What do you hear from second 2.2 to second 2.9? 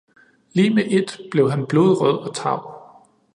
og tav.